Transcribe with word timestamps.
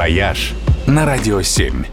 «Вояж» 0.00 0.54
на 0.86 1.04
Радио 1.04 1.42
7. 1.42 1.84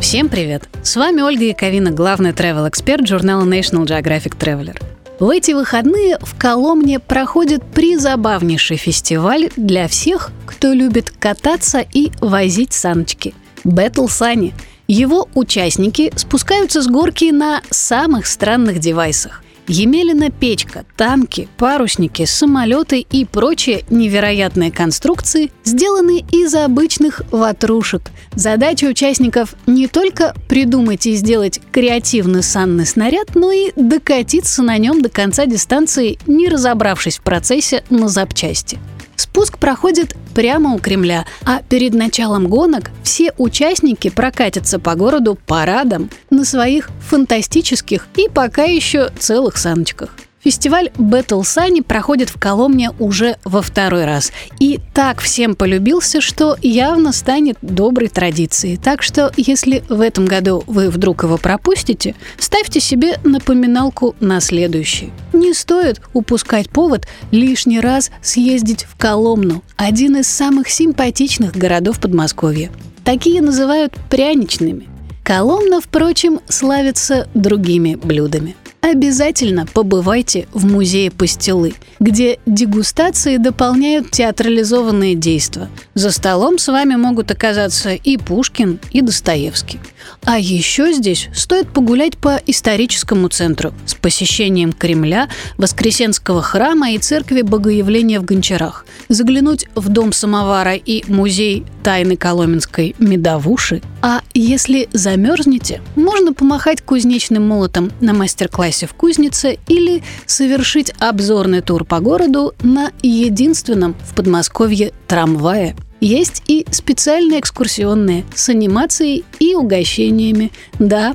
Всем 0.00 0.28
привет! 0.28 0.68
С 0.82 0.96
вами 0.96 1.20
Ольга 1.20 1.44
Яковина, 1.44 1.92
главный 1.92 2.32
travel 2.32 2.68
эксперт 2.68 3.06
журнала 3.06 3.44
National 3.44 3.86
Geographic 3.86 4.36
Traveler. 4.36 4.82
В 5.20 5.30
эти 5.30 5.52
выходные 5.52 6.18
в 6.20 6.36
Коломне 6.36 6.98
проходит 6.98 7.62
призабавнейший 7.62 8.78
фестиваль 8.78 9.50
для 9.54 9.86
всех, 9.86 10.32
кто 10.44 10.72
любит 10.72 11.12
кататься 11.12 11.86
и 11.92 12.10
возить 12.20 12.72
саночки. 12.72 13.32
Battle 13.62 14.08
Сани. 14.08 14.52
Его 14.88 15.28
участники 15.34 16.12
спускаются 16.16 16.82
с 16.82 16.88
горки 16.88 17.30
на 17.30 17.62
самых 17.70 18.26
странных 18.26 18.80
девайсах. 18.80 19.43
Емелина 19.66 20.30
печка, 20.30 20.84
танки, 20.96 21.48
парусники, 21.56 22.26
самолеты 22.26 23.00
и 23.00 23.24
прочие 23.24 23.84
невероятные 23.88 24.70
конструкции 24.70 25.50
сделаны 25.64 26.24
из 26.30 26.54
обычных 26.54 27.22
ватрушек. 27.30 28.10
Задача 28.34 28.84
участников 28.84 29.54
не 29.66 29.86
только 29.88 30.34
придумать 30.48 31.06
и 31.06 31.14
сделать 31.14 31.60
креативный 31.72 32.42
санный 32.42 32.84
снаряд, 32.84 33.34
но 33.34 33.52
и 33.52 33.72
докатиться 33.74 34.62
на 34.62 34.76
нем 34.76 35.00
до 35.00 35.08
конца 35.08 35.46
дистанции, 35.46 36.18
не 36.26 36.48
разобравшись 36.48 37.18
в 37.18 37.22
процессе 37.22 37.84
на 37.88 38.08
запчасти. 38.08 38.78
Спуск 39.16 39.58
проходит 39.58 40.16
прямо 40.34 40.74
у 40.74 40.78
Кремля, 40.78 41.24
а 41.44 41.60
перед 41.68 41.94
началом 41.94 42.48
гонок 42.48 42.90
все 43.02 43.32
участники 43.38 44.10
прокатятся 44.10 44.78
по 44.78 44.94
городу 44.94 45.38
парадом 45.46 46.10
на 46.30 46.44
своих 46.44 46.90
фантастических 47.08 48.06
и 48.16 48.28
пока 48.28 48.64
еще 48.64 49.10
целых 49.18 49.56
саночках. 49.56 50.10
Фестиваль 50.44 50.90
Battle 50.98 51.40
Sunny 51.40 51.82
проходит 51.82 52.28
в 52.28 52.38
Коломне 52.38 52.90
уже 52.98 53.38
во 53.44 53.62
второй 53.62 54.04
раз. 54.04 54.30
И 54.60 54.78
так 54.92 55.22
всем 55.22 55.54
полюбился, 55.54 56.20
что 56.20 56.58
явно 56.60 57.12
станет 57.12 57.56
доброй 57.62 58.08
традицией. 58.08 58.76
Так 58.76 59.02
что, 59.02 59.32
если 59.38 59.82
в 59.88 60.02
этом 60.02 60.26
году 60.26 60.62
вы 60.66 60.90
вдруг 60.90 61.22
его 61.22 61.38
пропустите, 61.38 62.14
ставьте 62.38 62.78
себе 62.78 63.18
напоминалку 63.24 64.14
на 64.20 64.40
следующий. 64.40 65.12
Не 65.32 65.54
стоит 65.54 66.02
упускать 66.12 66.68
повод 66.68 67.08
лишний 67.30 67.80
раз 67.80 68.10
съездить 68.20 68.84
в 68.84 68.96
Коломну, 68.98 69.62
один 69.76 70.18
из 70.18 70.26
самых 70.26 70.68
симпатичных 70.68 71.56
городов 71.56 72.00
Подмосковья. 72.00 72.70
Такие 73.02 73.40
называют 73.40 73.94
пряничными. 74.10 74.88
Коломна, 75.22 75.80
впрочем, 75.80 76.40
славится 76.50 77.28
другими 77.32 77.94
блюдами– 77.94 78.56
обязательно 78.90 79.66
побывайте 79.66 80.46
в 80.52 80.66
музее 80.66 81.10
пастилы, 81.10 81.74
где 82.00 82.38
дегустации 82.44 83.38
дополняют 83.38 84.10
театрализованные 84.10 85.14
действия. 85.14 85.68
За 85.94 86.10
столом 86.10 86.58
с 86.58 86.68
вами 86.68 86.94
могут 86.96 87.30
оказаться 87.30 87.94
и 87.94 88.18
Пушкин, 88.18 88.78
и 88.92 89.00
Достоевский. 89.00 89.80
А 90.24 90.38
еще 90.38 90.92
здесь 90.92 91.28
стоит 91.34 91.72
погулять 91.72 92.18
по 92.18 92.38
историческому 92.46 93.28
центру 93.28 93.72
с 93.86 93.94
посещением 93.94 94.72
Кремля, 94.72 95.28
Воскресенского 95.56 96.42
храма 96.42 96.92
и 96.92 96.98
церкви 96.98 97.40
Богоявления 97.40 98.20
в 98.20 98.24
Гончарах, 98.24 98.84
заглянуть 99.08 99.66
в 99.74 99.88
дом 99.88 100.12
самовара 100.12 100.74
и 100.74 101.10
музей 101.10 101.64
тайны 101.82 102.16
Коломенской 102.16 102.94
медовуши. 102.98 103.82
А 104.02 104.20
если 104.34 104.88
замерзнете, 104.92 105.80
можно 105.96 106.34
помахать 106.34 106.82
кузнечным 106.82 107.48
молотом 107.48 107.90
на 108.00 108.12
мастер-классе 108.12 108.73
в 108.82 108.94
кузнице 108.94 109.58
или 109.68 110.02
совершить 110.26 110.92
обзорный 110.98 111.60
тур 111.60 111.84
по 111.84 112.00
городу 112.00 112.54
на 112.62 112.90
единственном 113.02 113.94
в 114.04 114.14
Подмосковье 114.14 114.92
трамвае. 115.06 115.76
Есть 116.00 116.42
и 116.46 116.66
специальные 116.70 117.40
экскурсионные 117.40 118.24
с 118.34 118.48
анимацией 118.48 119.24
и 119.38 119.54
угощениями. 119.54 120.52
Да, 120.78 121.14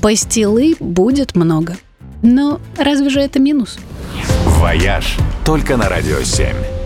пастилы 0.00 0.76
будет 0.78 1.34
много. 1.34 1.76
Но 2.22 2.60
разве 2.76 3.08
же 3.08 3.20
это 3.20 3.40
минус? 3.40 3.78
«Вояж» 4.44 5.16
только 5.44 5.76
на 5.76 5.88
«Радио 5.88 6.18
7». 6.18 6.77